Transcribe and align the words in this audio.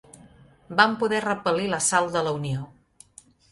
Van 0.79 0.95
poder 1.03 1.19
repel·lir 1.27 1.69
l'assalt 1.75 2.19
de 2.19 2.25
la 2.31 2.35
Unió. 2.41 2.67